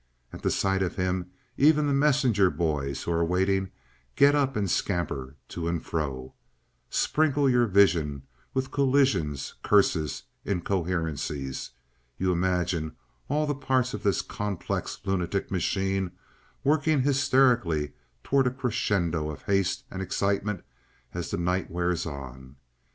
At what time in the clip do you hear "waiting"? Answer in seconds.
3.23-3.69